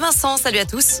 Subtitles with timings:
[0.00, 1.00] Vincent, salut à tous.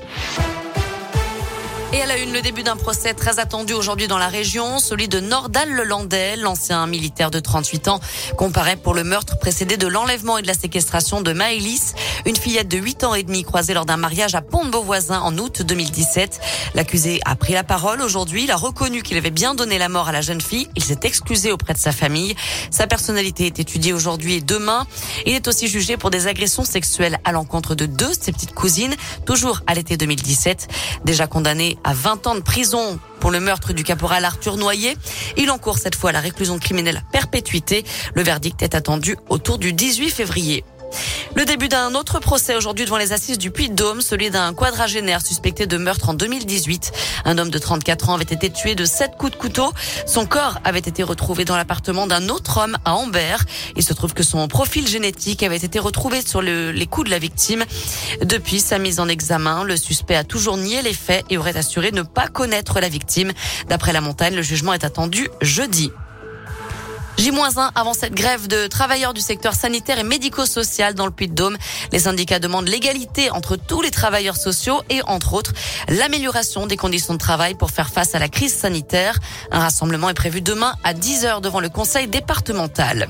[1.92, 5.08] Et à la une, le début d'un procès très attendu aujourd'hui dans la région, celui
[5.08, 7.98] de Nordal-le-Landais, l'ancien militaire de 38 ans,
[8.36, 11.94] comparé pour le meurtre précédé de l'enlèvement et de la séquestration de Maëlys,
[12.26, 15.62] une fillette de 8 ans et demi croisée lors d'un mariage à Pont-de-Beauvoisin en août
[15.62, 16.40] 2017.
[16.74, 20.08] L'accusé a pris la parole aujourd'hui, il a reconnu qu'il avait bien donné la mort
[20.08, 22.34] à la jeune fille, il s'est excusé auprès de sa famille.
[22.70, 24.86] Sa personnalité est étudiée aujourd'hui et demain.
[25.26, 28.54] Il est aussi jugé pour des agressions sexuelles à l'encontre de deux de ses petites
[28.54, 28.94] cousines,
[29.26, 30.68] toujours à l'été 2017.
[31.04, 34.96] Déjà condamné à 20 ans de prison pour le meurtre du caporal Arthur Noyer.
[35.36, 37.84] Il encourt cette fois la réclusion criminelle perpétuité.
[38.14, 40.64] Le verdict est attendu autour du 18 février.
[41.36, 45.66] Le début d'un autre procès aujourd'hui devant les assises du Puy-de-Dôme, celui d'un quadragénaire suspecté
[45.66, 46.92] de meurtre en 2018.
[47.24, 49.72] Un homme de 34 ans avait été tué de sept coups de couteau.
[50.06, 53.44] Son corps avait été retrouvé dans l'appartement d'un autre homme à Ambert.
[53.76, 57.18] Il se trouve que son profil génétique avait été retrouvé sur les coups de la
[57.18, 57.64] victime.
[58.22, 61.92] Depuis sa mise en examen, le suspect a toujours nié les faits et aurait assuré
[61.92, 63.32] ne pas connaître la victime.
[63.68, 65.90] D'après la montagne, le jugement est attendu jeudi.
[67.20, 71.58] J-1 avant cette grève de travailleurs du secteur sanitaire et médico-social dans le Puy-de-Dôme.
[71.92, 75.52] Les syndicats demandent l'égalité entre tous les travailleurs sociaux et, entre autres,
[75.88, 79.18] l'amélioration des conditions de travail pour faire face à la crise sanitaire.
[79.50, 83.06] Un rassemblement est prévu demain à 10h devant le conseil départemental.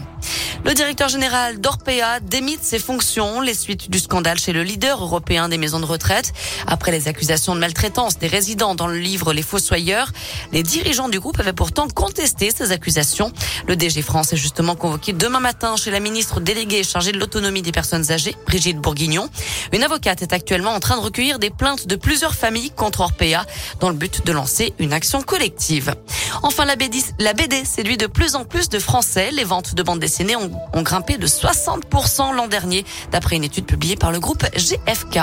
[0.62, 5.48] Le directeur général d'Orpea démite ses fonctions les suites du scandale chez le leader européen
[5.48, 6.34] des maisons de retraite.
[6.66, 10.12] Après les accusations de maltraitance des résidents dans le livre Les Fossoyeurs,
[10.52, 13.32] les dirigeants du groupe avaient pourtant contesté ces accusations.
[13.68, 17.62] Le DG France est justement convoqué demain matin chez la ministre déléguée chargée de l'autonomie
[17.62, 19.30] des personnes âgées, Brigitte Bourguignon.
[19.72, 23.46] Une avocate est actuellement en train de recueillir des plaintes de plusieurs familles contre Orpea
[23.80, 25.94] dans le but de lancer une action collective.
[26.42, 29.30] Enfin, la BD, la BD séduit de plus en plus de Français.
[29.32, 30.36] Les ventes de bandes dessinées
[30.72, 35.20] ont, grimpé de 60% l'an dernier, d'après une étude publiée par le groupe GFK.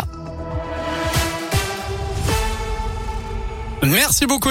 [3.83, 4.49] Merci beaucoup.